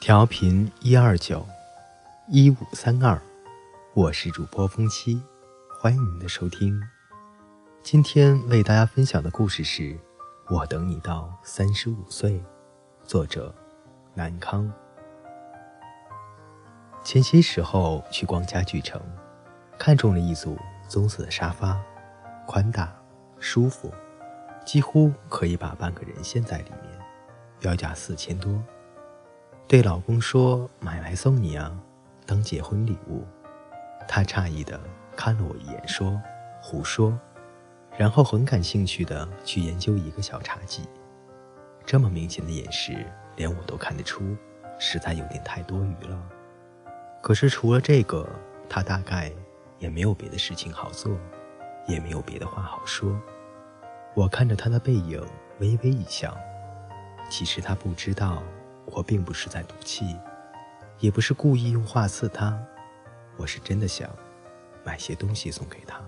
[0.00, 1.44] 调频一二九
[2.28, 3.20] 一五三二，
[3.94, 5.20] 我是主播风七，
[5.76, 6.80] 欢迎您的收听。
[7.82, 9.82] 今天为大家分享的故事是
[10.48, 12.34] 《我等你到三十五岁》，
[13.04, 13.52] 作者
[14.14, 14.72] 南康。
[17.02, 19.02] 前些时候去逛家具城，
[19.76, 20.56] 看中了一组
[20.88, 21.76] 棕色的沙发，
[22.46, 22.96] 宽大
[23.40, 23.92] 舒服，
[24.64, 26.98] 几乎可以把半个人陷在里面，
[27.58, 28.62] 标价四千多。
[29.68, 31.70] 对老公说：“买来送你啊，
[32.24, 33.22] 当结婚礼物。”
[34.08, 34.80] 他诧异的
[35.14, 36.18] 看了我一眼，说
[36.58, 37.12] ：“胡说。”
[37.98, 40.88] 然后很感兴趣的去研究一个小茶几。
[41.84, 43.04] 这么明显的眼神，
[43.36, 44.34] 连我都看得出，
[44.78, 46.18] 实在有点太多余了。
[47.20, 48.26] 可是除了这个，
[48.70, 49.30] 他大概
[49.78, 51.14] 也没有别的事情好做，
[51.86, 53.20] 也没有别的话好说。
[54.14, 55.22] 我看着他的背影，
[55.58, 56.34] 微微一笑。
[57.28, 58.42] 其实他不知道。
[58.92, 60.16] 我并不是在赌气，
[60.98, 62.58] 也不是故意用话刺他，
[63.36, 64.08] 我是真的想
[64.84, 66.00] 买些东西送给他。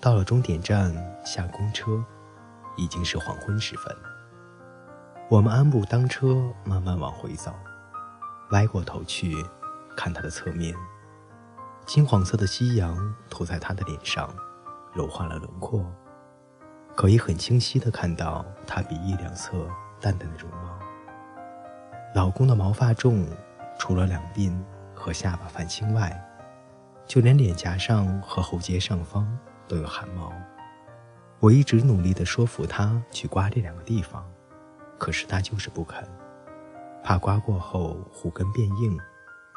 [0.00, 0.92] 到了终点站
[1.24, 2.04] 下公车，
[2.76, 3.96] 已经是黄昏时分。
[5.28, 7.54] 我们按部当车，慢慢往回走，
[8.50, 9.36] 歪过头去
[9.96, 10.74] 看他的侧面，
[11.86, 14.34] 金黄色的夕阳涂在他的脸上，
[14.92, 15.84] 柔化了轮廓，
[16.96, 19.52] 可以很清晰的看到他鼻翼两侧
[20.00, 20.79] 淡淡的绒毛。
[22.12, 23.24] 老公的毛发重，
[23.78, 24.52] 除了两鬓
[24.92, 26.20] 和下巴泛青外，
[27.06, 30.32] 就连脸颊上和喉结上方都有汗毛。
[31.38, 34.28] 我一直努力地说服他去刮这两个地方，
[34.98, 36.04] 可是他就是不肯，
[37.04, 38.98] 怕刮过后胡根变硬，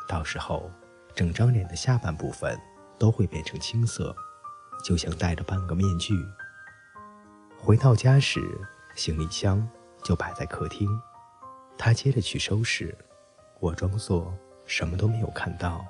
[0.08, 0.70] 到时候
[1.16, 2.56] 整张脸的下半部分
[3.00, 4.16] 都会变成青色，
[4.86, 6.14] 就像戴着半个面具。
[7.58, 8.40] 回到家时，
[8.94, 9.68] 行李箱
[10.04, 10.88] 就摆在客厅。
[11.78, 12.96] 他接着去收拾，
[13.60, 14.34] 我装作
[14.66, 15.86] 什么都没有看到。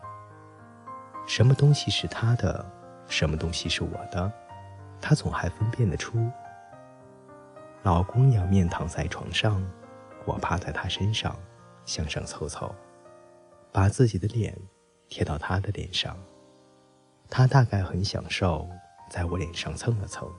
[1.25, 2.65] 什么东西是他的，
[3.07, 4.31] 什么东西是我的，
[4.99, 6.29] 他总还分辨得出。
[7.83, 9.65] 老公仰面躺在床上，
[10.25, 11.37] 我趴在他身上，
[11.85, 12.73] 向上凑凑，
[13.71, 14.57] 把自己的脸
[15.09, 16.17] 贴到他的脸上。
[17.29, 18.69] 他大概很享受
[19.09, 20.29] 在我脸上蹭了蹭。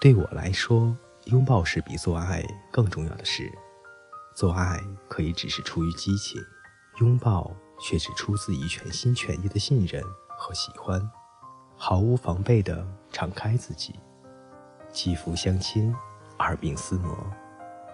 [0.00, 0.96] 对我来说，
[1.26, 3.52] 拥抱是比做爱更重要的事。
[4.40, 6.42] 做爱可以只是出于激情，
[7.02, 10.98] 拥抱却是出自于全心全意的信任和喜欢，
[11.76, 14.00] 毫无防备地敞开自己，
[14.90, 15.94] 肌肤相亲，
[16.38, 17.14] 耳鬓厮磨，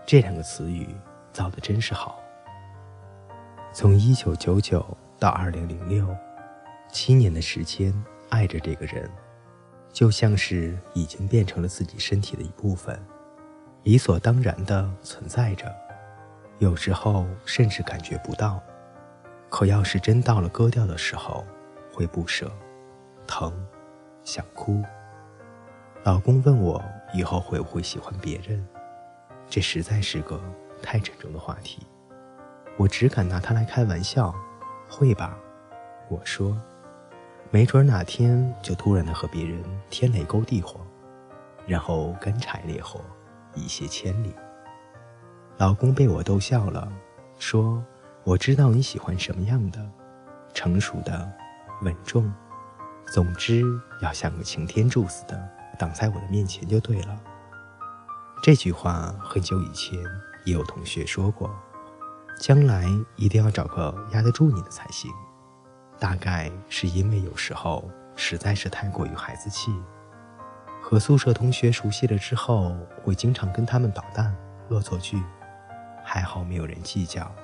[0.07, 0.87] 这两个词语
[1.33, 2.17] 造的真是好。
[3.73, 6.07] 从一九九九到二零零六，
[6.93, 7.93] 七年的时间，
[8.29, 9.11] 爱着这个人，
[9.93, 13.05] 就像是已经变成了自己身体的一部分，
[13.83, 15.86] 理所当然地存在着。
[16.59, 18.63] 有时候甚至感觉不到，
[19.51, 21.45] 可要是真到了割掉的时候，
[21.93, 22.51] 会不舍、
[23.27, 23.53] 疼、
[24.25, 24.83] 想哭。
[26.05, 28.67] 老公问我以后会不会喜欢别人，
[29.49, 30.41] 这实在是个
[30.83, 31.87] 太沉重的话题，
[32.79, 34.35] 我只敢拿他来开玩笑。
[34.89, 35.37] 会吧？
[36.09, 36.57] 我说，
[37.51, 40.81] 没准哪天就突然的和别人天雷勾地火，
[41.67, 43.01] 然后干柴烈火，
[43.55, 44.33] 一泻千里。
[45.59, 46.87] 老公被我逗笑了，
[47.39, 47.83] 说
[48.25, 49.81] ：“我知道你喜欢什么样的，
[50.53, 51.33] 成熟的，
[51.83, 52.31] 稳重，
[53.07, 53.63] 总之
[54.03, 57.19] 要像个擎天柱似的挡在我的面前就对了。”
[58.43, 59.99] 这句话很久以前
[60.45, 61.51] 也有同学说过，
[62.39, 65.11] 将来一定要找个压得住你的才行。
[65.99, 69.75] 大概是因为有时候实在是太过于孩子气，
[70.83, 74.37] 和宿舍同学熟悉了之后，会经常跟他们捣蛋、
[74.69, 75.19] 恶作剧。
[76.09, 77.35] 还好没有人计较，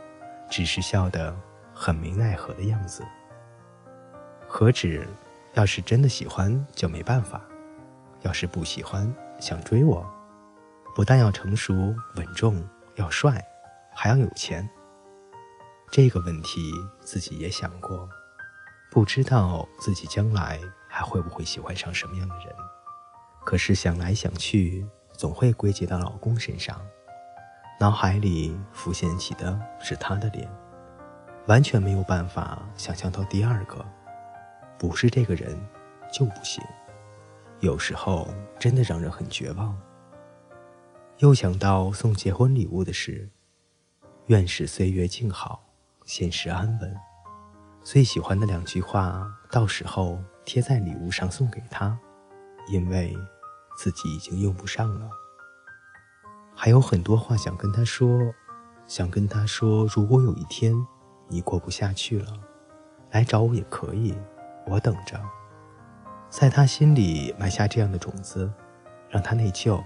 [0.49, 1.37] 只是笑得
[1.75, 3.05] 很没奈何的样子。
[4.47, 5.05] 何止，
[5.55, 7.41] 要是真的喜欢就没办法；
[8.21, 10.09] 要是不喜欢想追我，
[10.95, 11.75] 不但要成熟
[12.15, 12.65] 稳重，
[12.95, 13.45] 要帅，
[13.92, 14.66] 还要有钱。
[15.91, 18.09] 这个问题自己也想过，
[18.92, 22.54] 不知道自己将来还会不会喜欢上什么样的人。
[23.45, 26.81] 可是想来想去，总会归结到老公身上。
[27.80, 30.48] 脑海里浮现起的是他的脸，
[31.47, 33.84] 完全没有办法想象到第二个，
[34.78, 35.59] 不是这个人
[36.13, 36.63] 就不行。
[37.60, 38.28] 有时候
[38.59, 39.77] 真的让人很绝望。
[41.19, 43.28] 又想到送结婚礼物的事，
[44.27, 45.65] 愿是岁月静好，
[46.04, 46.97] 现实安稳。
[47.83, 51.98] 最喜欢的两句话，到时候贴在礼物上送给他，
[52.69, 53.16] 因为
[53.77, 55.10] 自己已经用不上了。
[56.54, 58.09] 还有很多话想跟他说，
[58.87, 60.75] 想跟他说，如果有一天
[61.28, 62.33] 你过不下去了，
[63.10, 64.15] 来找我也可以，
[64.66, 65.21] 我等着。
[66.28, 68.51] 在他心里埋下这样的种子，
[69.10, 69.83] 让他内疚，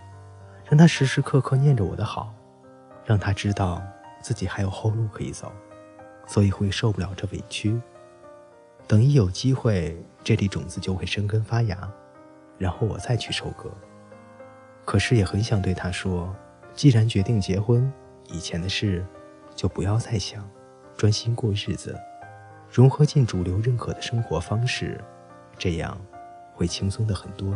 [0.65, 2.33] 让他时时刻刻念着我的好，
[3.05, 3.83] 让他知道
[4.21, 5.51] 自己还有后路可以走，
[6.27, 7.81] 所以会受不了这委屈。
[8.87, 11.91] 等一有机会，这粒种子就会生根发芽，
[12.59, 13.69] 然后我再去收割。
[14.85, 16.33] 可是也很想对他说，
[16.77, 17.93] 既然决定结婚。
[18.29, 19.07] 以前的事，
[19.55, 20.45] 就不要再想，
[20.97, 21.97] 专心过日子，
[22.69, 25.01] 融合进主流认可的生活方式，
[25.57, 25.97] 这样
[26.53, 27.55] 会轻松的很多。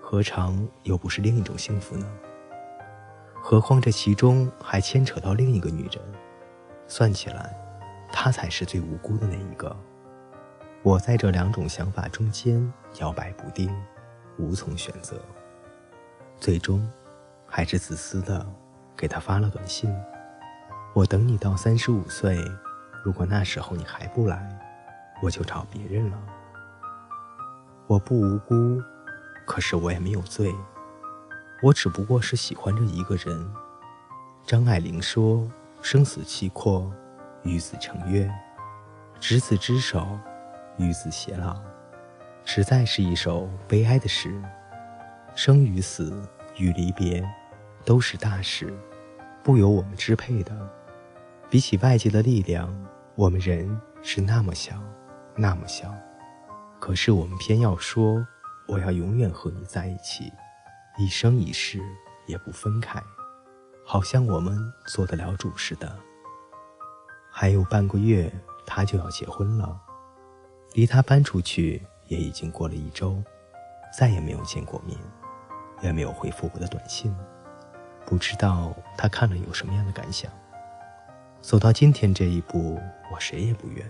[0.00, 2.06] 何尝又不是另一种幸福呢？
[3.42, 6.00] 何况这其中还牵扯到另一个女人，
[6.86, 7.52] 算起来，
[8.12, 9.76] 她才是最无辜的那一个。
[10.84, 13.74] 我在这两种想法中间摇摆不定，
[14.38, 15.20] 无从选择，
[16.38, 16.88] 最终
[17.50, 18.46] 还是自私的。
[18.96, 19.90] 给他发了短信，
[20.94, 22.38] 我等你到三十五岁，
[23.02, 24.46] 如果那时候你还不来，
[25.22, 26.18] 我就找别人了。
[27.86, 28.78] 我不无辜，
[29.46, 30.54] 可是我也没有罪，
[31.62, 33.52] 我只不过是喜欢着一个人。
[34.46, 35.50] 张爱玲说
[35.80, 36.92] ：“生死契阔，
[37.42, 38.28] 与子成悦；
[39.18, 40.18] 执子之手，
[40.76, 41.56] 与子偕老。”
[42.44, 44.42] 实在是一首悲哀的诗。
[45.34, 46.22] 生与死
[46.58, 47.26] 与离别，
[47.84, 48.72] 都是大事。
[49.42, 50.54] 不由我们支配的，
[51.48, 52.70] 比起外界的力量，
[53.14, 54.74] 我们人是那么小，
[55.34, 55.90] 那么小。
[56.78, 58.26] 可是我们偏要说，
[58.68, 60.30] 我要永远和你在一起，
[60.98, 61.80] 一生一世
[62.26, 63.02] 也不分开，
[63.84, 65.98] 好像我们做得了主似的。
[67.30, 68.30] 还有半个月，
[68.66, 69.80] 他就要结婚了，
[70.74, 73.22] 离他搬出去也已经过了一周，
[73.98, 74.98] 再也没有见过面，
[75.82, 77.14] 也没有回复我的短信。
[78.10, 80.28] 不知道他看了有什么样的感想。
[81.40, 82.76] 走到今天这一步，
[83.12, 83.88] 我谁也不怨，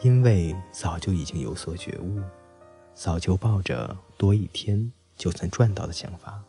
[0.00, 2.20] 因为早就已经有所觉悟，
[2.92, 6.42] 早就抱着多一天就算赚到的想法。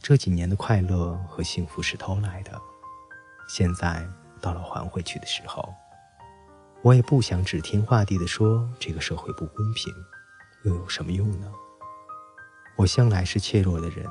[0.00, 2.52] 这几年的快乐和幸福是偷来的，
[3.48, 4.08] 现在
[4.40, 5.74] 到了还回去的时候。
[6.82, 9.92] 我也不想指天画地的说这个社会不公平，
[10.62, 11.52] 又有什么用呢？
[12.76, 14.06] 我向来是怯弱的人。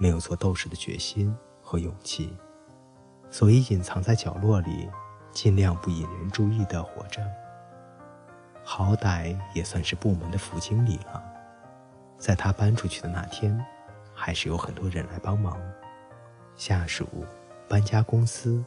[0.00, 2.34] 没有做斗士的决心和勇气，
[3.30, 4.88] 所以隐藏在角落里，
[5.30, 7.20] 尽量不引人注意的活着。
[8.64, 11.22] 好歹也算是部门的副经理了，
[12.16, 13.62] 在他搬出去的那天，
[14.14, 15.60] 还是有很多人来帮忙，
[16.56, 17.06] 下属、
[17.68, 18.64] 搬家公司。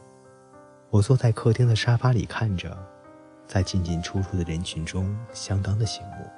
[0.90, 2.78] 我坐在客厅的沙发里看着，
[3.48, 6.30] 在进进出出的人群中，相当的醒目。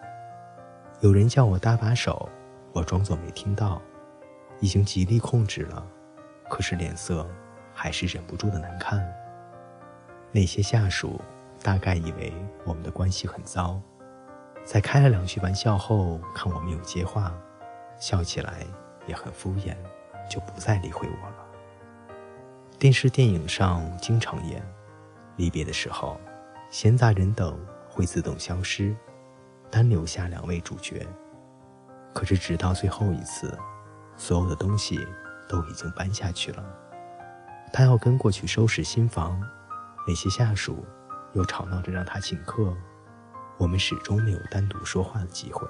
[1.00, 2.26] 有人叫我搭把手，
[2.72, 3.82] 我装作没听到。
[4.60, 5.86] 已经极力控制了，
[6.48, 7.28] 可是脸色
[7.74, 9.06] 还是忍不住的难看。
[10.32, 11.20] 那些下属
[11.62, 12.32] 大概以为
[12.64, 13.80] 我们的关系很糟，
[14.64, 17.32] 在开了两句玩笑后，看我没有接话，
[17.98, 18.66] 笑起来
[19.06, 19.74] 也很敷衍，
[20.28, 21.46] 就不再理会我了。
[22.78, 24.62] 电视电影上经常演，
[25.36, 26.20] 离别的时候，
[26.70, 27.58] 闲杂人等
[27.88, 28.94] 会自动消失，
[29.70, 31.06] 单留下两位主角。
[32.12, 33.56] 可是直到最后一次。
[34.16, 35.06] 所有的东西
[35.48, 36.64] 都已经搬下去了，
[37.72, 39.40] 他要跟过去收拾新房。
[40.08, 40.86] 那些下属
[41.32, 42.72] 又吵闹着让他请客，
[43.58, 45.66] 我们始终没有单独说话的机会。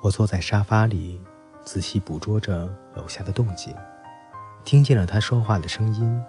[0.00, 1.20] 我坐在沙发里，
[1.64, 3.74] 仔细捕捉着楼下的动静，
[4.64, 6.22] 听见了他说话的声音，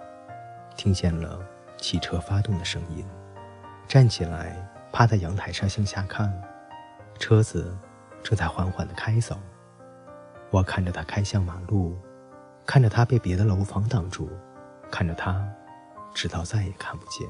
[0.76, 1.38] 听见了
[1.76, 3.06] 汽车发动的声音。
[3.86, 4.56] 站起来，
[4.92, 6.32] 趴在阳台上向下看，
[7.18, 7.78] 车子
[8.24, 9.38] 正在缓缓地开走。
[10.50, 11.98] 我看着他开向马路，
[12.64, 14.30] 看着他被别的楼房挡住，
[14.90, 15.46] 看着他，
[16.14, 17.28] 直到再也看不见。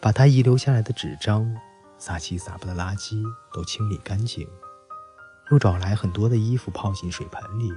[0.00, 1.54] 把他遗留下来的纸张、
[1.98, 4.48] 杂七杂八的垃圾都清理干净，
[5.50, 7.70] 又找来很多的衣服泡进水盆里，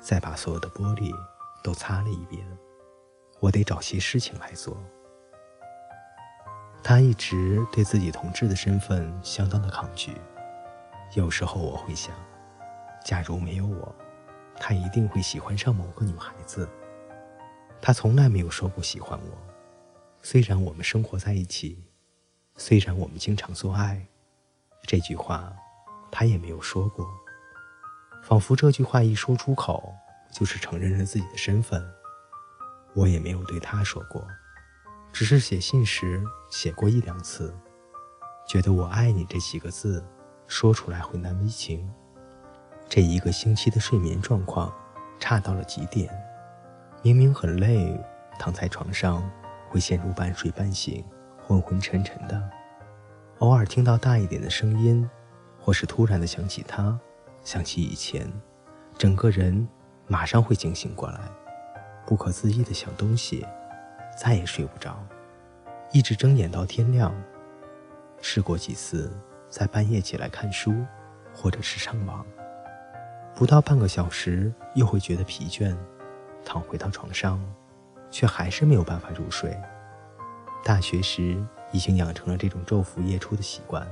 [0.00, 1.14] 再把所有的玻璃
[1.62, 2.44] 都擦了一遍。
[3.38, 4.76] 我得找些事情来做。
[6.82, 10.12] 他一直对自己同志的身份相当的抗拒，
[11.14, 12.14] 有时候我会想。
[13.06, 13.94] 假如没有我，
[14.56, 16.68] 他一定会喜欢上某个女孩子。
[17.80, 19.38] 他从来没有说过喜欢我，
[20.22, 21.84] 虽然我们生活在一起，
[22.56, 24.04] 虽然我们经常做爱，
[24.82, 25.54] 这句话
[26.10, 27.06] 他也没有说过。
[28.24, 29.94] 仿佛这句话一说出口，
[30.32, 31.80] 就是承认了自己的身份。
[32.92, 34.26] 我也没有对他说过，
[35.12, 37.56] 只是写信时写过一两次，
[38.48, 40.04] 觉得“我爱你”这几个字
[40.48, 41.88] 说出来会难为情。
[42.88, 44.72] 这一个星期的睡眠状况
[45.18, 46.08] 差到了极点，
[47.02, 47.98] 明明很累，
[48.38, 49.28] 躺在床上
[49.68, 51.04] 会陷入半睡半醒、
[51.44, 52.42] 昏昏沉沉的。
[53.38, 55.08] 偶尔听到大一点的声音，
[55.60, 56.98] 或是突然的想起他，
[57.42, 58.32] 想起以前，
[58.96, 59.66] 整个人
[60.06, 61.20] 马上会惊醒过来，
[62.06, 63.44] 不可思议的想东西，
[64.16, 64.96] 再也睡不着，
[65.92, 67.12] 一直睁眼到天亮。
[68.22, 69.12] 试过几次
[69.50, 70.74] 在半夜起来看书，
[71.34, 72.24] 或者是上网，
[73.36, 75.76] 不到半个小时又会觉得疲倦，
[76.44, 77.38] 躺回到床上，
[78.10, 79.56] 却还是没有办法入睡。
[80.64, 81.40] 大学时。
[81.72, 83.84] 已经养成了这种昼伏夜出的习惯，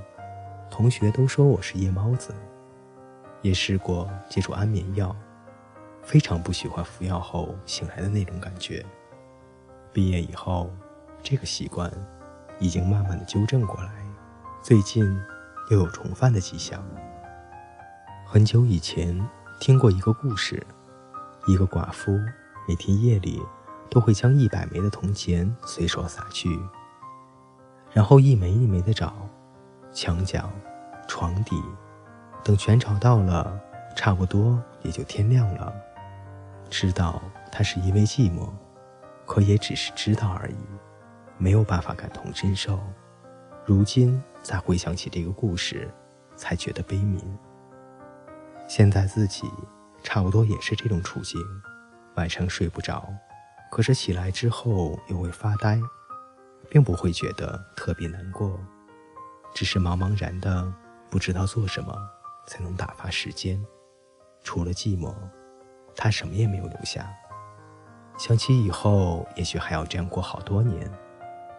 [0.71, 2.33] 同学都说我是夜猫子。
[3.43, 5.15] 也试过借助安眠药，
[6.01, 8.87] 非常不喜欢服药后醒来的那种感觉。
[9.93, 10.71] 毕业以后，
[11.21, 11.93] 这个习惯
[12.61, 13.91] 已经慢慢的纠正过来，
[14.63, 15.05] 最近
[15.69, 16.81] 又有重犯的迹象。
[18.35, 19.17] 很久以前
[19.61, 20.61] 听过一个故事，
[21.47, 22.19] 一个寡妇
[22.67, 23.41] 每天夜里
[23.89, 26.49] 都会将一百枚的铜钱随手撒去。
[27.93, 29.15] 然后一枚一枚的找，
[29.93, 30.51] 墙角、
[31.07, 31.55] 床底，
[32.43, 33.57] 等全找到了，
[33.95, 35.73] 差不多也就天亮了。
[36.69, 37.23] 知道
[37.53, 38.49] 他是因为寂寞，
[39.27, 40.57] 可也只是知道而已，
[41.39, 42.81] 没有办法感同身受。
[43.65, 45.89] 如今再回想起这个故事，
[46.35, 47.21] 才觉得悲悯。
[48.77, 49.49] 现在自己
[50.03, 51.41] 差不多也是这种处境，
[52.17, 53.09] 晚上睡不着，
[53.71, 55.81] 可是起来之后又会发呆。
[56.69, 58.59] 并不会觉得特别难过，
[59.55, 60.75] 只是茫茫然的
[61.09, 61.95] 不知道做什么
[62.49, 63.65] 才能打发时间。
[64.43, 65.15] 除了寂寞，
[65.95, 67.09] 他什么也没有留下。
[68.19, 70.91] 想起以后也许还要这样过好多年，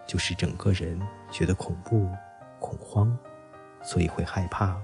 [0.05, 2.12] 就是整个人觉得恐怖、
[2.60, 3.17] 恐慌，
[3.81, 4.75] 所以会害怕。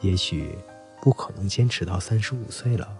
[0.00, 0.58] 也许
[1.00, 2.96] 不可能坚持到三十五岁了。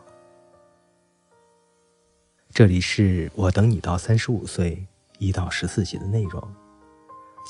[2.51, 4.87] 这里是我等你到三十五岁。
[5.21, 6.41] 一到十四集的内容，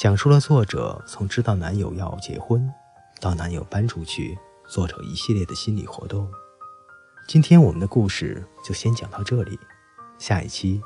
[0.01, 2.73] 讲述了作者从知道男友要结婚，
[3.21, 6.27] 到男友搬出去，做成一系列的心理活动。
[7.27, 9.61] 今天我们的故事就先讲到这里，
[10.19, 10.81] 下一期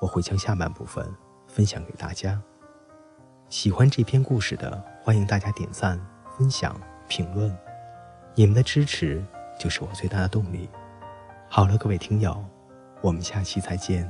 [0.00, 1.12] 我会将下半部分
[1.48, 2.40] 分享给大家。
[3.48, 6.00] 喜欢这篇故事的，欢迎大家点赞、
[6.38, 7.52] 分享、评论，
[8.38, 9.20] 你们的支持
[9.58, 10.70] 就是我最大的动力。
[11.48, 12.40] 好了，各位听友，
[13.00, 14.08] 我们下期再见。